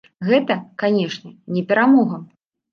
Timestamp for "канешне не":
0.85-1.65